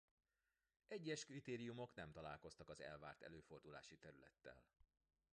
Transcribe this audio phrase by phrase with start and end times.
[0.87, 4.63] Egyes kritériumok nem találkoztak az elvárt előfordulási területtel.